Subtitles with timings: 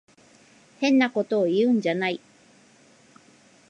[0.79, 2.19] 変なことを言うんじゃない。